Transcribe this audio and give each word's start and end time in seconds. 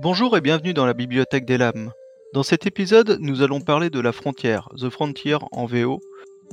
Bonjour 0.00 0.36
et 0.36 0.40
bienvenue 0.40 0.74
dans 0.74 0.86
la 0.86 0.94
Bibliothèque 0.94 1.44
des 1.44 1.58
Lames. 1.58 1.90
Dans 2.32 2.44
cet 2.44 2.68
épisode, 2.68 3.18
nous 3.20 3.42
allons 3.42 3.60
parler 3.60 3.90
de 3.90 3.98
La 3.98 4.12
Frontière, 4.12 4.68
The 4.78 4.90
Frontier 4.90 5.38
en 5.50 5.66
VO, 5.66 5.98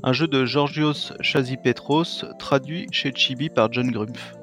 un 0.02 0.14
jeu 0.14 0.28
de 0.28 0.46
Georgios 0.46 1.14
Chazipetros, 1.22 2.26
traduit 2.40 2.88
chez 2.92 3.12
Chibi 3.14 3.50
par 3.52 3.72
John 3.72 3.92
Grumpf. 3.92 4.34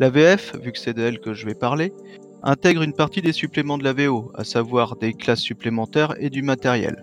La 0.00 0.10
VF, 0.10 0.54
vu 0.60 0.70
que 0.70 0.78
c'est 0.78 0.92
d'elle 0.92 1.18
que 1.20 1.32
je 1.32 1.46
vais 1.46 1.54
parler, 1.54 1.94
intègre 2.42 2.82
une 2.82 2.92
partie 2.92 3.22
des 3.22 3.32
suppléments 3.32 3.78
de 3.78 3.84
la 3.84 3.94
VO, 3.94 4.30
à 4.34 4.44
savoir 4.44 4.96
des 4.96 5.14
classes 5.14 5.40
supplémentaires 5.40 6.14
et 6.18 6.28
du 6.28 6.42
matériel. 6.42 7.02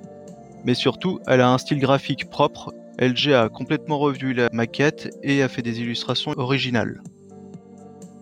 Mais 0.66 0.76
surtout, 0.76 1.20
elle 1.26 1.42
a 1.42 1.50
un 1.50 1.58
style 1.58 1.80
graphique 1.80 2.30
propre, 2.30 2.72
LG 3.00 3.34
a 3.34 3.50
complètement 3.50 3.98
revu 3.98 4.36
la 4.36 4.50
maquette 4.54 5.10
et 5.24 5.42
a 5.42 5.48
fait 5.48 5.64
des 5.64 5.82
illustrations 5.82 6.34
originales. 6.38 7.02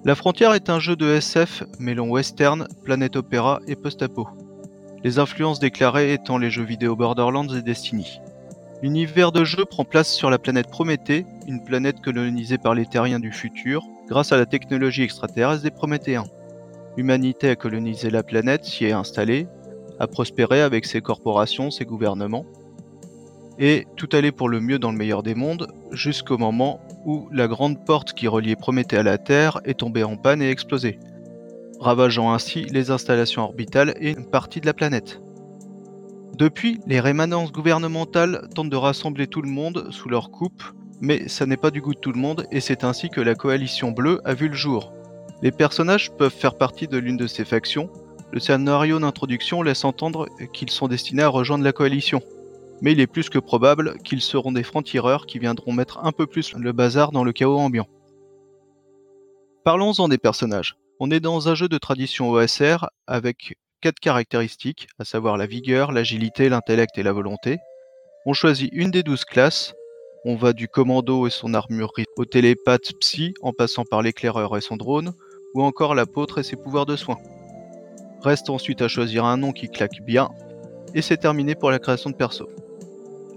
La 0.05 0.13
Frontière 0.13 0.53
est 0.53 0.69
un 0.69 0.77
jeu 0.77 0.95
de 0.95 1.07
SF 1.07 1.63
mêlant 1.79 2.07
western, 2.07 2.67
planète 2.83 3.15
opéra 3.15 3.59
et 3.65 3.75
post-apo. 3.75 4.27
Les 5.03 5.17
influences 5.17 5.57
déclarées 5.57 6.13
étant 6.13 6.37
les 6.37 6.51
jeux 6.51 6.63
vidéo 6.63 6.95
Borderlands 6.95 7.47
et 7.47 7.63
Destiny. 7.63 8.19
L'univers 8.83 9.31
de 9.31 9.43
jeu 9.43 9.65
prend 9.65 9.83
place 9.83 10.13
sur 10.13 10.29
la 10.29 10.37
planète 10.37 10.69
Prométhée, 10.69 11.25
une 11.47 11.63
planète 11.63 12.01
colonisée 12.01 12.59
par 12.59 12.75
les 12.75 12.85
terriens 12.85 13.19
du 13.19 13.31
futur, 13.31 13.81
grâce 14.07 14.31
à 14.31 14.37
la 14.37 14.45
technologie 14.45 15.01
extraterrestre 15.01 15.63
des 15.63 15.71
Prométhéens. 15.71 16.25
L'humanité 16.97 17.49
a 17.49 17.55
colonisé 17.55 18.11
la 18.11 18.21
planète, 18.21 18.63
s'y 18.63 18.85
est 18.85 18.91
installée, 18.91 19.47
a 19.97 20.05
prospéré 20.05 20.61
avec 20.61 20.85
ses 20.85 21.01
corporations, 21.01 21.71
ses 21.71 21.85
gouvernements, 21.85 22.45
et 23.59 23.87
tout 23.95 24.09
allait 24.13 24.31
pour 24.31 24.49
le 24.49 24.59
mieux 24.59 24.79
dans 24.79 24.91
le 24.91 24.97
meilleur 24.97 25.23
des 25.23 25.35
mondes, 25.35 25.67
jusqu'au 25.91 26.37
moment 26.37 26.81
où 27.05 27.27
la 27.31 27.47
grande 27.47 27.85
porte 27.85 28.13
qui 28.13 28.27
reliait 28.27 28.55
Prométhée 28.55 28.97
à 28.97 29.03
la 29.03 29.17
Terre 29.17 29.59
est 29.65 29.79
tombée 29.79 30.03
en 30.03 30.17
panne 30.17 30.41
et 30.41 30.49
explosée, 30.49 30.99
ravageant 31.79 32.33
ainsi 32.33 32.65
les 32.65 32.91
installations 32.91 33.43
orbitales 33.43 33.93
et 33.99 34.11
une 34.11 34.25
partie 34.25 34.61
de 34.61 34.65
la 34.65 34.73
planète. 34.73 35.21
Depuis, 36.37 36.81
les 36.85 36.99
rémanences 36.99 37.51
gouvernementales 37.51 38.49
tentent 38.53 38.69
de 38.69 38.75
rassembler 38.75 39.27
tout 39.27 39.41
le 39.41 39.49
monde 39.49 39.87
sous 39.91 40.09
leur 40.09 40.31
coupe, 40.31 40.63
mais 40.99 41.27
ça 41.29 41.45
n'est 41.45 41.55
pas 41.57 41.71
du 41.71 41.81
goût 41.81 41.93
de 41.93 41.99
tout 41.99 42.11
le 42.11 42.19
monde 42.19 42.45
et 42.51 42.59
c'est 42.59 42.83
ainsi 42.83 43.09
que 43.09 43.21
la 43.21 43.35
coalition 43.35 43.91
bleue 43.91 44.19
a 44.25 44.33
vu 44.33 44.49
le 44.49 44.53
jour. 44.53 44.91
Les 45.41 45.51
personnages 45.51 46.11
peuvent 46.11 46.33
faire 46.33 46.57
partie 46.57 46.87
de 46.87 46.97
l'une 46.97 47.17
de 47.17 47.27
ces 47.27 47.45
factions, 47.45 47.89
le 48.31 48.39
scénario 48.41 48.99
d'introduction 48.99 49.61
laisse 49.61 49.85
entendre 49.85 50.27
qu'ils 50.51 50.69
sont 50.69 50.89
destinés 50.89 51.23
à 51.23 51.29
rejoindre 51.29 51.63
la 51.63 51.71
coalition 51.71 52.21
mais 52.81 52.91
il 52.91 52.99
est 52.99 53.07
plus 53.07 53.29
que 53.29 53.39
probable 53.39 53.97
qu'ils 54.03 54.21
seront 54.21 54.51
des 54.51 54.63
francs-tireurs 54.63 55.25
qui 55.25 55.39
viendront 55.39 55.73
mettre 55.73 55.99
un 56.03 56.11
peu 56.11 56.27
plus 56.27 56.53
le 56.53 56.71
bazar 56.71 57.11
dans 57.11 57.23
le 57.23 57.31
chaos 57.31 57.57
ambiant. 57.57 57.87
Parlons-en 59.63 60.07
des 60.07 60.17
personnages. 60.17 60.75
On 60.99 61.11
est 61.11 61.19
dans 61.19 61.49
un 61.49 61.55
jeu 61.55 61.67
de 61.67 61.77
tradition 61.77 62.29
OSR 62.29 62.87
avec 63.07 63.57
quatre 63.81 63.99
caractéristiques, 63.99 64.87
à 64.99 65.05
savoir 65.05 65.37
la 65.37 65.45
vigueur, 65.45 65.91
l'agilité, 65.91 66.49
l'intellect 66.49 66.97
et 66.97 67.03
la 67.03 67.11
volonté. 67.11 67.59
On 68.25 68.33
choisit 68.33 68.69
une 68.73 68.91
des 68.91 69.03
douze 69.03 69.25
classes. 69.25 69.73
On 70.23 70.35
va 70.35 70.53
du 70.53 70.67
commando 70.67 71.27
et 71.27 71.29
son 71.29 71.53
armure 71.53 71.91
au 72.17 72.25
télépathe 72.25 72.93
psy 72.99 73.33
en 73.41 73.53
passant 73.53 73.85
par 73.85 74.01
l'éclaireur 74.01 74.57
et 74.57 74.61
son 74.61 74.75
drone, 74.75 75.13
ou 75.53 75.61
encore 75.61 75.93
l'apôtre 75.95 76.39
et 76.39 76.43
ses 76.43 76.55
pouvoirs 76.55 76.85
de 76.85 76.95
soins. 76.95 77.19
Reste 78.21 78.49
ensuite 78.49 78.81
à 78.81 78.87
choisir 78.87 79.25
un 79.25 79.37
nom 79.37 79.51
qui 79.51 79.69
claque 79.69 80.01
bien, 80.01 80.29
et 80.95 81.01
c'est 81.01 81.17
terminé 81.17 81.53
pour 81.53 81.69
la 81.69 81.77
création 81.77 82.09
de 82.09 82.15
perso. 82.15 82.49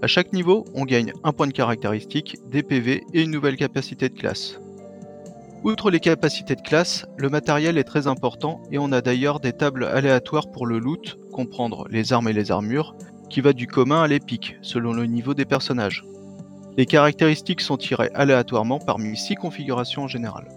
À 0.01 0.07
chaque 0.07 0.31
niveau, 0.31 0.63
on 0.75 0.85
gagne 0.85 1.11
un 1.25 1.33
point 1.33 1.47
de 1.47 1.51
caractéristique, 1.51 2.37
des 2.49 2.63
PV 2.63 3.03
et 3.13 3.21
une 3.21 3.31
nouvelle 3.31 3.57
capacité 3.57 4.07
de 4.07 4.17
classe. 4.17 4.57
Outre 5.65 5.91
les 5.91 5.99
capacités 5.99 6.55
de 6.55 6.61
classe, 6.61 7.05
le 7.17 7.27
matériel 7.27 7.77
est 7.77 7.83
très 7.83 8.07
important 8.07 8.61
et 8.71 8.77
on 8.77 8.93
a 8.93 9.01
d'ailleurs 9.01 9.41
des 9.41 9.51
tables 9.51 9.83
aléatoires 9.83 10.51
pour 10.51 10.65
le 10.65 10.79
loot, 10.79 11.19
comprendre 11.33 11.85
les 11.89 12.13
armes 12.13 12.29
et 12.29 12.33
les 12.33 12.49
armures, 12.49 12.95
qui 13.29 13.41
va 13.41 13.51
du 13.51 13.67
commun 13.67 14.01
à 14.01 14.07
l'épique, 14.07 14.55
selon 14.61 14.93
le 14.93 15.05
niveau 15.05 15.33
des 15.33 15.43
personnages. 15.43 16.05
Les 16.77 16.85
caractéristiques 16.85 17.59
sont 17.59 17.75
tirées 17.75 18.09
aléatoirement 18.13 18.79
parmi 18.79 19.17
6 19.17 19.35
configurations 19.35 20.03
en 20.03 20.07
général. 20.07 20.47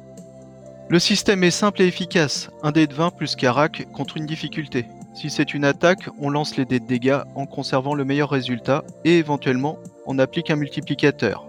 Le 0.88 1.00
système 1.00 1.42
est 1.42 1.50
simple 1.50 1.82
et 1.82 1.86
efficace, 1.88 2.48
un 2.62 2.70
dé 2.70 2.86
de 2.86 2.94
20 2.94 3.10
plus 3.10 3.34
carac 3.34 3.88
contre 3.92 4.18
une 4.18 4.26
difficulté, 4.26 4.86
si 5.14 5.28
c'est 5.28 5.52
une 5.54 5.64
attaque, 5.64 6.08
on 6.18 6.30
lance 6.30 6.56
les 6.56 6.64
dés 6.64 6.80
de 6.80 6.86
dégâts 6.86 7.20
en 7.34 7.46
conservant 7.46 7.94
le 7.94 8.04
meilleur 8.04 8.30
résultat 8.30 8.82
et 9.04 9.18
éventuellement 9.18 9.78
on 10.06 10.18
applique 10.18 10.50
un 10.50 10.56
multiplicateur. 10.56 11.46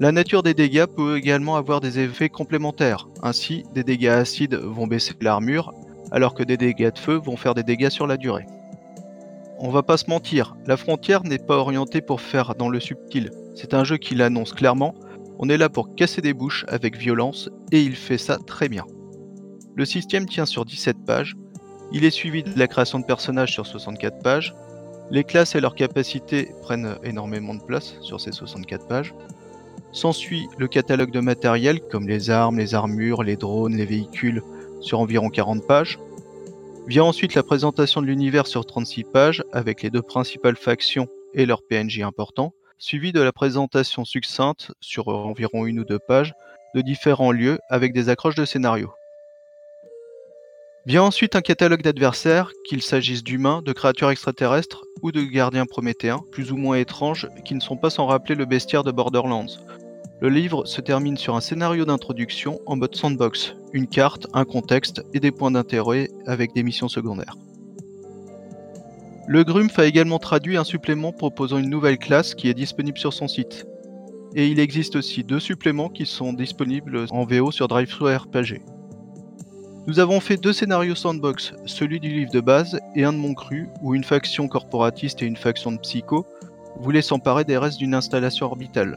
La 0.00 0.12
nature 0.12 0.42
des 0.42 0.54
dégâts 0.54 0.86
peut 0.86 1.16
également 1.16 1.56
avoir 1.56 1.80
des 1.80 1.98
effets 1.98 2.28
complémentaires. 2.28 3.08
Ainsi, 3.22 3.64
des 3.74 3.84
dégâts 3.84 4.08
acides 4.08 4.54
vont 4.54 4.86
baisser 4.86 5.14
l'armure, 5.20 5.72
alors 6.10 6.34
que 6.34 6.42
des 6.42 6.56
dégâts 6.56 6.92
de 6.92 6.98
feu 6.98 7.20
vont 7.22 7.36
faire 7.36 7.54
des 7.54 7.62
dégâts 7.62 7.90
sur 7.90 8.06
la 8.06 8.16
durée. 8.16 8.46
On 9.58 9.70
va 9.70 9.82
pas 9.82 9.96
se 9.96 10.10
mentir, 10.10 10.56
la 10.66 10.76
frontière 10.76 11.22
n'est 11.24 11.38
pas 11.38 11.56
orientée 11.56 12.00
pour 12.00 12.20
faire 12.20 12.54
dans 12.54 12.68
le 12.68 12.80
subtil. 12.80 13.30
C'est 13.54 13.74
un 13.74 13.84
jeu 13.84 13.96
qui 13.96 14.14
l'annonce 14.14 14.52
clairement, 14.52 14.94
on 15.38 15.48
est 15.48 15.58
là 15.58 15.68
pour 15.68 15.94
casser 15.94 16.20
des 16.20 16.34
bouches 16.34 16.64
avec 16.68 16.96
violence, 16.96 17.48
et 17.70 17.82
il 17.82 17.94
fait 17.94 18.18
ça 18.18 18.38
très 18.38 18.68
bien. 18.68 18.84
Le 19.74 19.84
système 19.84 20.26
tient 20.26 20.46
sur 20.46 20.64
17 20.64 21.04
pages, 21.06 21.36
il 21.94 22.04
est 22.04 22.10
suivi 22.10 22.42
de 22.42 22.58
la 22.58 22.68
création 22.68 22.98
de 22.98 23.04
personnages 23.04 23.52
sur 23.52 23.66
64 23.66 24.22
pages. 24.22 24.54
Les 25.10 25.24
classes 25.24 25.54
et 25.54 25.60
leurs 25.60 25.74
capacités 25.74 26.50
prennent 26.62 26.96
énormément 27.04 27.54
de 27.54 27.62
place 27.62 27.96
sur 28.00 28.20
ces 28.20 28.32
64 28.32 28.88
pages. 28.88 29.14
S'ensuit 29.92 30.48
le 30.56 30.68
catalogue 30.68 31.10
de 31.10 31.20
matériel 31.20 31.80
comme 31.80 32.08
les 32.08 32.30
armes, 32.30 32.58
les 32.58 32.74
armures, 32.74 33.22
les 33.22 33.36
drones, 33.36 33.76
les 33.76 33.84
véhicules 33.84 34.42
sur 34.80 35.00
environ 35.00 35.28
40 35.28 35.66
pages. 35.66 35.98
Vient 36.86 37.04
ensuite 37.04 37.34
la 37.34 37.42
présentation 37.42 38.00
de 38.00 38.06
l'univers 38.06 38.46
sur 38.46 38.64
36 38.64 39.04
pages 39.04 39.44
avec 39.52 39.82
les 39.82 39.90
deux 39.90 40.02
principales 40.02 40.56
factions 40.56 41.08
et 41.34 41.44
leurs 41.44 41.62
PNJ 41.62 42.00
importants, 42.00 42.54
suivi 42.78 43.12
de 43.12 43.20
la 43.20 43.32
présentation 43.32 44.04
succincte 44.06 44.72
sur 44.80 45.08
environ 45.08 45.66
une 45.66 45.80
ou 45.80 45.84
deux 45.84 46.00
pages 46.00 46.34
de 46.74 46.80
différents 46.80 47.32
lieux 47.32 47.58
avec 47.68 47.92
des 47.92 48.08
accroches 48.08 48.34
de 48.34 48.46
scénario. 48.46 48.92
Vient 50.84 51.04
ensuite 51.04 51.36
un 51.36 51.42
catalogue 51.42 51.82
d'adversaires, 51.82 52.50
qu'il 52.64 52.82
s'agisse 52.82 53.22
d'humains, 53.22 53.62
de 53.62 53.72
créatures 53.72 54.10
extraterrestres 54.10 54.84
ou 55.00 55.12
de 55.12 55.22
gardiens 55.22 55.64
prométhéens, 55.64 56.24
plus 56.32 56.50
ou 56.50 56.56
moins 56.56 56.76
étranges, 56.76 57.28
qui 57.44 57.54
ne 57.54 57.60
sont 57.60 57.76
pas 57.76 57.88
sans 57.88 58.06
rappeler 58.06 58.34
le 58.34 58.46
bestiaire 58.46 58.82
de 58.82 58.90
Borderlands. 58.90 59.46
Le 60.20 60.28
livre 60.28 60.64
se 60.66 60.80
termine 60.80 61.16
sur 61.16 61.36
un 61.36 61.40
scénario 61.40 61.84
d'introduction 61.84 62.60
en 62.66 62.74
mode 62.74 62.96
sandbox, 62.96 63.54
une 63.72 63.86
carte, 63.86 64.26
un 64.32 64.44
contexte 64.44 65.04
et 65.14 65.20
des 65.20 65.30
points 65.30 65.52
d'intérêt 65.52 66.08
avec 66.26 66.52
des 66.52 66.64
missions 66.64 66.88
secondaires. 66.88 67.36
Le 69.28 69.44
Grumpf 69.44 69.78
a 69.78 69.86
également 69.86 70.18
traduit 70.18 70.56
un 70.56 70.64
supplément 70.64 71.12
proposant 71.12 71.58
une 71.58 71.70
nouvelle 71.70 71.98
classe 71.98 72.34
qui 72.34 72.48
est 72.48 72.54
disponible 72.54 72.98
sur 72.98 73.12
son 73.12 73.28
site. 73.28 73.66
Et 74.34 74.48
il 74.48 74.58
existe 74.58 74.96
aussi 74.96 75.22
deux 75.22 75.38
suppléments 75.38 75.90
qui 75.90 76.06
sont 76.06 76.32
disponibles 76.32 77.06
en 77.10 77.24
VO 77.24 77.52
sur 77.52 77.66
RPG. 77.66 78.62
Nous 79.88 79.98
avons 79.98 80.20
fait 80.20 80.36
deux 80.36 80.52
scénarios 80.52 80.94
sandbox, 80.94 81.54
celui 81.66 81.98
du 81.98 82.08
livre 82.08 82.30
de 82.30 82.40
base 82.40 82.78
et 82.94 83.02
un 83.02 83.12
de 83.12 83.18
mon 83.18 83.34
cru, 83.34 83.68
où 83.80 83.96
une 83.96 84.04
faction 84.04 84.46
corporatiste 84.46 85.22
et 85.22 85.26
une 85.26 85.36
faction 85.36 85.72
de 85.72 85.78
psycho 85.78 86.24
voulaient 86.76 87.02
s'emparer 87.02 87.42
des 87.42 87.58
restes 87.58 87.78
d'une 87.78 87.94
installation 87.94 88.46
orbitale. 88.46 88.96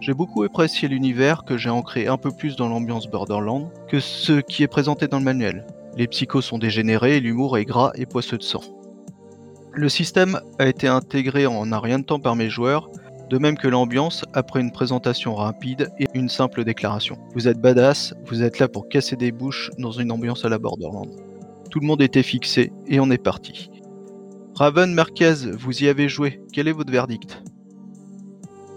J'ai 0.00 0.14
beaucoup 0.14 0.44
apprécié 0.44 0.86
l'univers 0.86 1.44
que 1.44 1.56
j'ai 1.56 1.68
ancré 1.68 2.06
un 2.06 2.16
peu 2.16 2.30
plus 2.30 2.54
dans 2.54 2.68
l'ambiance 2.68 3.08
Borderland 3.08 3.70
que 3.88 3.98
ce 3.98 4.40
qui 4.40 4.62
est 4.62 4.68
présenté 4.68 5.08
dans 5.08 5.18
le 5.18 5.24
manuel. 5.24 5.66
Les 5.96 6.06
psychos 6.06 6.42
sont 6.42 6.58
dégénérés 6.58 7.16
et 7.16 7.20
l'humour 7.20 7.58
est 7.58 7.64
gras 7.64 7.90
et 7.96 8.06
poisseux 8.06 8.38
de 8.38 8.44
sang. 8.44 8.62
Le 9.72 9.88
système 9.88 10.40
a 10.60 10.68
été 10.68 10.86
intégré 10.86 11.46
en 11.46 11.72
un 11.72 11.80
rien 11.80 11.98
de 11.98 12.04
temps 12.04 12.20
par 12.20 12.36
mes 12.36 12.50
joueurs 12.50 12.88
de 13.30 13.38
même 13.38 13.56
que 13.56 13.68
l'ambiance 13.68 14.24
après 14.32 14.60
une 14.60 14.70
présentation 14.70 15.34
rapide 15.34 15.90
et 15.98 16.06
une 16.14 16.28
simple 16.28 16.64
déclaration. 16.64 17.16
Vous 17.34 17.48
êtes 17.48 17.60
badass, 17.60 18.14
vous 18.26 18.42
êtes 18.42 18.58
là 18.58 18.68
pour 18.68 18.88
casser 18.88 19.16
des 19.16 19.32
bouches 19.32 19.70
dans 19.78 19.92
une 19.92 20.12
ambiance 20.12 20.44
à 20.44 20.48
la 20.48 20.58
Borderland. 20.58 21.10
Tout 21.70 21.80
le 21.80 21.86
monde 21.86 22.02
était 22.02 22.22
fixé 22.22 22.72
et 22.86 23.00
on 23.00 23.10
est 23.10 23.22
parti. 23.22 23.70
Raven 24.54 24.94
Marquez, 24.94 25.34
vous 25.58 25.82
y 25.82 25.88
avez 25.88 26.08
joué, 26.08 26.40
quel 26.52 26.68
est 26.68 26.72
votre 26.72 26.92
verdict? 26.92 27.42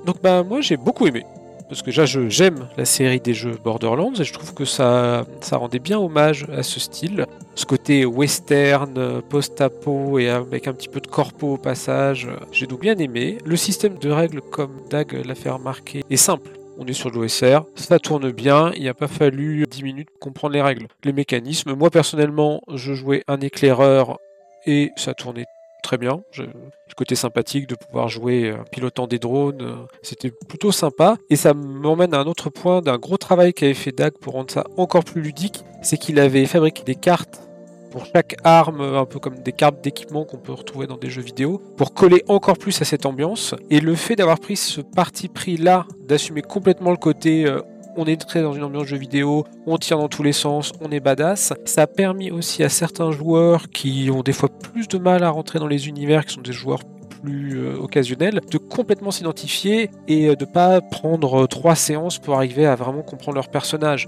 Donc 0.06 0.22
bah 0.24 0.44
moi 0.44 0.62
j'ai 0.62 0.78
beaucoup 0.78 1.06
aimé 1.06 1.26
parce 1.70 1.82
que 1.82 1.92
j'aime 1.92 2.68
la 2.78 2.86
série 2.86 3.20
des 3.20 3.34
jeux 3.34 3.58
Borderlands 3.64 4.14
et 4.14 4.24
je 4.24 4.34
trouve 4.34 4.54
que 4.54 4.66
ça, 4.66 5.26
ça 5.42 5.58
rendait 5.58 5.80
bien 5.80 6.00
hommage 6.00 6.46
à 6.56 6.64
ce 6.64 6.80
style. 6.80 7.26
Ce 7.56 7.66
côté 7.66 8.06
western, 8.06 9.22
post-apo 9.30 10.20
et 10.20 10.30
avec 10.30 10.68
un 10.68 10.74
petit 10.74 10.88
peu 10.88 11.00
de 11.00 11.08
corpo 11.08 11.54
au 11.54 11.58
passage, 11.58 12.28
j'ai 12.52 12.68
donc 12.68 12.82
bien 12.82 12.98
aimé. 12.98 13.38
Le 13.46 13.56
système 13.56 13.98
de 13.98 14.10
règles, 14.10 14.42
comme 14.42 14.82
Dag 14.90 15.14
l'a 15.26 15.36
fait 15.36 15.50
remarquer, 15.50 16.04
est 16.10 16.18
simple. 16.18 16.50
On 16.80 16.86
est 16.86 16.94
sur 16.94 17.10
l'OSR, 17.10 17.66
ça 17.74 17.98
tourne 17.98 18.32
bien, 18.32 18.72
il 18.76 18.84
n'y 18.84 18.88
a 18.88 18.94
pas 18.94 19.08
fallu 19.08 19.66
10 19.68 19.84
minutes 19.84 20.10
pour 20.12 20.20
comprendre 20.20 20.54
les 20.54 20.62
règles. 20.62 20.88
Les 21.04 21.12
mécanismes, 21.12 21.74
moi 21.74 21.90
personnellement, 21.90 22.62
je 22.72 22.94
jouais 22.94 23.24
un 23.28 23.40
éclaireur 23.42 24.20
et 24.68 24.92
ça 24.96 25.16
tournait 25.16 25.46
très 25.88 25.98
bien. 25.98 26.22
le 26.38 26.48
côté 26.98 27.16
sympathique 27.16 27.66
de 27.66 27.76
pouvoir 27.76 28.10
jouer 28.10 28.50
euh, 28.50 28.58
pilotant 28.72 29.08
des 29.08 29.20
drones, 29.20 29.62
euh, 29.62 29.76
c'était 30.02 30.32
plutôt 30.50 30.74
sympa. 30.74 31.16
Et 31.30 31.38
ça 31.38 31.54
m'emmène 31.54 32.14
à 32.14 32.20
un 32.20 32.26
autre 32.26 32.50
point 32.50 32.82
d'un 32.82 32.98
gros 32.98 33.16
travail 33.16 33.54
qu'avait 33.54 33.74
fait 33.74 33.94
DAG 33.94 34.18
pour 34.20 34.34
rendre 34.34 34.52
ça 34.52 34.66
encore 34.76 35.06
plus 35.06 35.22
ludique, 35.22 35.64
c'est 35.82 35.98
qu'il 35.98 36.20
avait 36.20 36.46
fabriqué 36.46 36.84
des 36.84 36.96
cartes 36.96 37.42
pour 37.92 38.06
chaque 38.06 38.36
arme, 38.44 38.82
un 38.82 39.06
peu 39.06 39.18
comme 39.20 39.40
des 39.40 39.54
cartes 39.54 39.82
d'équipement 39.82 40.26
qu'on 40.26 40.38
peut 40.38 40.52
retrouver 40.52 40.88
dans 40.88 40.98
des 40.98 41.10
jeux 41.10 41.22
vidéo, 41.22 41.62
pour 41.78 41.94
coller 41.94 42.22
encore 42.28 42.58
plus 42.58 42.82
à 42.82 42.86
cette 42.86 43.06
ambiance. 43.06 43.56
Et 43.70 43.80
le 43.80 43.96
fait 43.96 44.18
d'avoir 44.18 44.40
pris 44.40 44.58
ce 44.58 44.82
parti 44.82 45.30
pris 45.30 45.56
là, 45.56 45.86
d'assumer 46.06 46.42
complètement 46.42 46.92
le 46.92 46.98
côté 46.98 47.46
euh, 47.46 47.62
on 47.98 48.06
est 48.06 48.16
très 48.16 48.42
dans 48.42 48.54
une 48.54 48.64
ambiance 48.64 48.86
jeu 48.86 48.98
vidéo, 48.98 49.46
on 49.66 49.78
tire 49.78 49.98
dans 49.98 50.08
tous 50.08 50.24
les 50.24 50.32
sens, 50.32 50.72
on 50.82 50.92
est 50.92 51.00
badass. 51.00 51.54
Ça 51.66 51.82
a 51.82 51.88
permis 51.88 52.32
aussi 52.32 52.64
à 52.64 52.70
certains 52.70 53.12
joueurs 53.12 53.70
qui 53.70 54.10
ont 54.14 54.22
des 54.22 54.34
fois 54.34 54.50
plus 54.50 54.88
de 54.88 54.98
mal 54.98 55.24
à 55.24 55.30
rentrer 55.30 55.60
dans 55.60 55.68
les 55.68 55.88
univers, 55.88 56.26
qui 56.26 56.36
sont 56.36 56.42
des 56.42 56.54
joueurs 56.54 56.82
plus 57.22 57.58
euh, 57.60 57.78
occasionnels, 57.80 58.42
de 58.52 58.58
complètement 58.60 59.10
s'identifier 59.10 59.90
et 60.08 60.30
euh, 60.30 60.36
de 60.36 60.46
pas 60.46 60.82
prendre 60.82 61.44
euh, 61.44 61.48
trois 61.48 61.76
séances 61.76 62.20
pour 62.20 62.36
arriver 62.36 62.68
à 62.68 62.76
vraiment 62.76 63.02
comprendre 63.02 63.36
leur 63.36 63.50
personnage. 63.50 64.08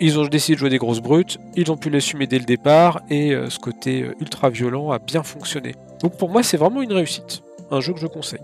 Ils 0.00 0.18
ont 0.18 0.26
décidé 0.26 0.54
de 0.54 0.60
jouer 0.60 0.70
des 0.70 0.78
grosses 0.78 1.00
brutes, 1.00 1.38
ils 1.54 1.70
ont 1.70 1.76
pu 1.76 1.90
l'assumer 1.90 2.26
dès 2.26 2.38
le 2.38 2.44
départ 2.44 3.00
et 3.10 3.34
ce 3.48 3.58
côté 3.58 4.06
ultra 4.20 4.48
violent 4.48 4.92
a 4.92 5.00
bien 5.00 5.24
fonctionné. 5.24 5.74
Donc 6.00 6.16
pour 6.16 6.28
moi 6.28 6.44
c'est 6.44 6.56
vraiment 6.56 6.82
une 6.82 6.92
réussite, 6.92 7.42
un 7.72 7.80
jeu 7.80 7.92
que 7.94 7.98
je 7.98 8.06
conseille 8.06 8.38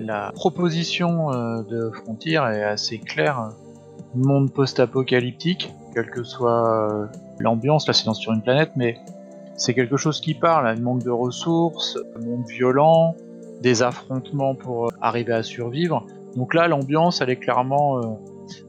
la 0.00 0.32
proposition 0.32 1.30
euh, 1.30 1.62
de 1.62 1.90
Frontier 1.90 2.36
est 2.36 2.64
assez 2.64 2.98
claire. 2.98 3.50
Monde 4.14 4.50
post-apocalyptique, 4.50 5.72
quelle 5.94 6.10
que 6.10 6.24
soit 6.24 6.90
euh, 6.90 7.06
l'ambiance, 7.38 7.86
là 7.86 7.92
c'est 7.92 8.10
sur 8.14 8.32
une 8.32 8.42
planète, 8.42 8.72
mais 8.76 8.98
c'est 9.56 9.74
quelque 9.74 9.96
chose 9.96 10.20
qui 10.20 10.34
parle, 10.34 10.66
un 10.66 10.76
manque 10.76 11.04
de 11.04 11.10
ressources, 11.10 11.98
un 12.16 12.24
monde 12.24 12.46
violent, 12.48 13.14
des 13.60 13.82
affrontements 13.82 14.54
pour 14.54 14.86
euh, 14.86 14.90
arriver 15.00 15.34
à 15.34 15.42
survivre. 15.42 16.06
Donc 16.34 16.54
là, 16.54 16.66
l'ambiance, 16.66 17.20
elle 17.20 17.30
est 17.30 17.36
clairement 17.36 18.18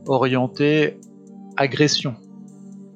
orientée 0.08 1.00
agression. 1.58 2.16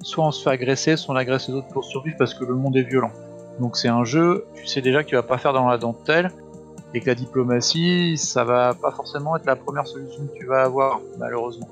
Soit 0.01 0.25
on 0.25 0.31
se 0.31 0.43
fait 0.43 0.49
agresser, 0.49 0.97
soit 0.97 1.13
on 1.13 1.17
agresse 1.17 1.47
les 1.47 1.53
autres 1.53 1.67
pour 1.67 1.83
survivre 1.83 2.15
parce 2.17 2.33
que 2.33 2.45
le 2.45 2.55
monde 2.55 2.75
est 2.75 2.83
violent. 2.83 3.11
Donc 3.59 3.77
c'est 3.77 3.87
un 3.87 4.03
jeu, 4.03 4.45
tu 4.55 4.65
sais 4.65 4.81
déjà 4.81 5.03
que 5.03 5.09
tu 5.09 5.15
vas 5.15 5.23
pas 5.23 5.37
faire 5.37 5.53
dans 5.53 5.67
la 5.67 5.77
dentelle, 5.77 6.31
et 6.95 7.01
la 7.05 7.13
diplomatie, 7.13 8.17
ça 8.17 8.45
va 8.45 8.73
pas 8.73 8.91
forcément 8.91 9.35
être 9.35 9.45
la 9.45 9.57
première 9.57 9.85
solution 9.85 10.27
que 10.27 10.39
tu 10.39 10.45
vas 10.45 10.63
avoir, 10.63 11.01
malheureusement. 11.19 11.67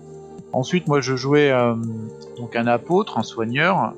Ensuite, 0.52 0.88
moi, 0.88 1.00
je 1.00 1.16
jouais 1.16 1.50
euh, 1.50 1.76
un 2.54 2.68
apôtre, 2.68 3.18
un 3.18 3.24
soigneur, 3.24 3.94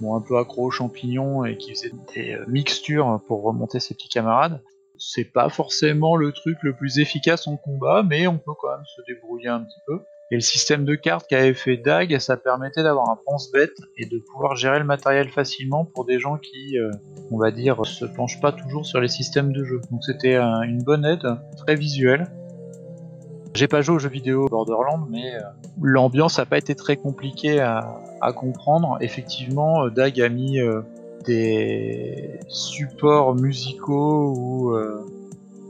un 0.00 0.20
peu 0.20 0.38
accro 0.38 0.66
aux 0.66 0.70
champignons 0.70 1.44
et 1.44 1.56
qui 1.56 1.70
faisait 1.70 1.90
des 2.14 2.34
euh, 2.34 2.44
mixtures 2.46 3.20
pour 3.26 3.42
remonter 3.42 3.80
ses 3.80 3.94
petits 3.94 4.08
camarades. 4.08 4.62
C'est 4.98 5.24
pas 5.24 5.48
forcément 5.48 6.14
le 6.14 6.32
truc 6.32 6.56
le 6.62 6.74
plus 6.74 7.00
efficace 7.00 7.48
en 7.48 7.56
combat, 7.56 8.04
mais 8.04 8.28
on 8.28 8.38
peut 8.38 8.52
quand 8.60 8.70
même 8.70 8.86
se 8.86 9.02
débrouiller 9.12 9.48
un 9.48 9.60
petit 9.60 9.80
peu. 9.86 9.98
Et 10.30 10.34
le 10.34 10.40
système 10.40 10.84
de 10.84 10.94
cartes 10.94 11.26
qu'avait 11.26 11.54
fait 11.54 11.78
DAG, 11.78 12.18
ça 12.18 12.36
permettait 12.36 12.82
d'avoir 12.82 13.08
un 13.08 13.18
pense-bête 13.24 13.78
et 13.96 14.04
de 14.04 14.18
pouvoir 14.18 14.56
gérer 14.56 14.78
le 14.78 14.84
matériel 14.84 15.30
facilement 15.30 15.86
pour 15.86 16.04
des 16.04 16.18
gens 16.18 16.36
qui, 16.36 16.78
euh, 16.78 16.90
on 17.30 17.38
va 17.38 17.50
dire, 17.50 17.86
se 17.86 18.04
penchent 18.04 18.40
pas 18.40 18.52
toujours 18.52 18.84
sur 18.84 19.00
les 19.00 19.08
systèmes 19.08 19.52
de 19.52 19.64
jeu. 19.64 19.80
Donc 19.90 20.04
c'était 20.04 20.36
une 20.36 20.82
bonne 20.82 21.06
aide, 21.06 21.26
très 21.56 21.76
visuelle. 21.76 22.30
J'ai 23.54 23.68
pas 23.68 23.80
joué 23.80 23.96
aux 23.96 23.98
jeux 23.98 24.10
vidéo 24.10 24.46
Borderlands, 24.50 25.06
mais 25.08 25.34
euh, 25.34 25.40
l'ambiance 25.80 26.36
n'a 26.36 26.44
pas 26.44 26.58
été 26.58 26.74
très 26.74 26.96
compliquée 26.96 27.60
à, 27.60 28.02
comprendre. 28.36 28.98
Effectivement, 29.00 29.86
euh, 29.86 29.90
DAG 29.90 30.20
a 30.20 30.28
mis 30.28 30.58
des 31.24 32.38
supports 32.48 33.34
musicaux 33.34 34.34
ou 34.36 34.76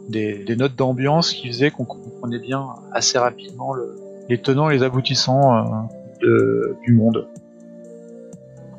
des, 0.09 0.57
notes 0.57 0.75
d'ambiance 0.75 1.33
qui 1.33 1.47
faisaient 1.47 1.71
qu'on 1.71 1.85
comprenait 1.85 2.41
bien 2.41 2.75
assez 2.93 3.19
rapidement 3.19 3.73
le, 3.73 3.95
les 4.29 4.39
tenants 4.39 4.71
et 4.71 4.77
les 4.77 4.83
aboutissants 4.83 5.89
euh, 6.23 6.77
du 6.85 6.93
monde. 6.93 7.29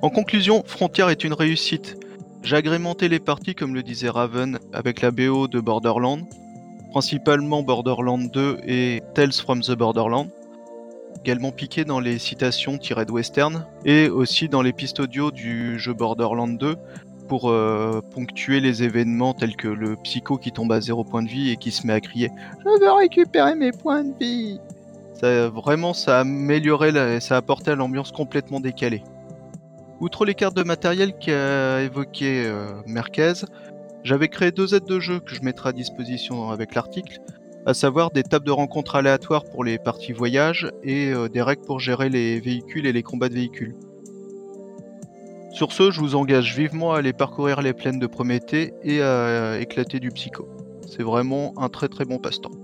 En 0.02 0.10
conclusion, 0.10 0.64
Frontier 0.66 1.06
est 1.10 1.24
une 1.24 1.34
réussite. 1.34 1.98
J'ai 2.42 2.56
agrémenté 2.56 3.10
les 3.10 3.20
parties, 3.20 3.54
comme 3.54 3.76
le 3.76 3.84
disait 3.84 4.10
Raven, 4.10 4.60
avec 4.72 5.02
la 5.02 5.12
BO 5.12 5.48
de 5.48 5.60
Borderlands, 5.60 6.22
principalement 6.92 7.64
Borderlands 7.64 8.18
2 8.18 8.60
et 8.66 9.02
Tales 9.14 9.34
from 9.34 9.62
the 9.62 9.72
Borderlands, 9.72 10.28
également 11.26 11.52
piqué 11.52 11.84
dans 11.84 12.00
les 12.00 12.18
citations 12.18 12.78
tirées 12.78 13.06
de 13.06 13.12
western, 13.12 13.66
et 13.84 14.08
aussi 14.08 14.48
dans 14.48 14.62
les 14.62 14.72
pistes 14.72 15.02
audio 15.02 15.32
du 15.32 15.78
jeu 15.80 15.94
Borderlands 15.94 16.48
2 16.48 16.76
pour 17.28 17.50
euh, 17.50 18.02
ponctuer 18.12 18.60
les 18.62 18.84
événements 18.84 19.34
tels 19.34 19.56
que 19.56 19.68
le 19.68 19.96
psycho 19.98 20.38
qui 20.38 20.52
tombe 20.52 20.72
à 20.72 20.82
zéro 20.82 21.04
point 21.04 21.22
de 21.22 21.28
vie 21.28 21.52
et 21.52 21.58
qui 21.58 21.72
se 21.72 21.86
met 21.86 21.94
à 21.94 22.00
crier⁇ 22.00 22.28
Je 22.60 22.84
veux 22.84 22.92
récupérer 22.92 23.54
mes 23.54 23.72
points 23.72 24.04
de 24.04 24.14
vie!⁇ 24.20 24.56
vraiment, 25.22 25.94
ça 25.94 26.18
a 26.18 26.22
amélioré, 26.22 27.20
ça 27.20 27.36
a 27.36 27.38
apporté 27.38 27.72
à 27.72 27.76
l'ambiance 27.76 28.12
complètement 28.12 28.60
décalée. 28.60 29.04
Outre 30.00 30.24
les 30.24 30.34
cartes 30.34 30.56
de 30.56 30.64
matériel 30.64 31.14
qu'a 31.18 31.82
évoqué 31.82 32.46
euh, 32.46 32.68
Merquez, 32.86 33.34
j'avais 34.04 34.30
créé 34.30 34.52
deux 34.52 34.74
aides 34.74 34.86
de 34.86 35.00
jeu 35.00 35.20
que 35.20 35.36
je 35.36 35.42
mettrai 35.42 35.70
à 35.70 35.72
disposition 35.74 36.52
avec 36.52 36.74
l'article, 36.74 37.20
à 37.66 37.74
savoir 37.74 38.10
des 38.12 38.24
tables 38.24 38.46
de 38.46 38.52
rencontres 38.52 38.96
aléatoires 38.96 39.44
pour 39.44 39.66
les 39.66 39.78
parties 39.78 40.14
voyage 40.14 40.72
et 40.84 41.12
euh, 41.12 41.28
des 41.28 41.42
règles 41.42 41.64
pour 41.64 41.82
gérer 41.82 42.08
les 42.08 42.40
véhicules 42.40 42.86
et 42.86 42.94
les 42.94 43.04
combats 43.04 43.28
de 43.28 43.34
véhicules. 43.34 43.76
Sur 45.52 45.74
ce, 45.74 45.92
je 45.92 46.00
vous 46.00 46.16
engage 46.16 46.56
vivement 46.56 46.94
à 46.94 47.00
aller 47.00 47.12
parcourir 47.12 47.62
les 47.62 47.74
plaines 47.74 48.00
de 48.00 48.08
Prométhée 48.08 48.74
et 48.84 49.02
à 49.02 49.60
éclater 49.60 50.00
du 50.00 50.12
psycho. 50.12 50.48
C'est 50.88 51.04
vraiment 51.04 51.54
un 51.58 51.68
très 51.68 51.90
très 51.90 52.06
bon 52.06 52.20
passe-temps. 52.20 52.59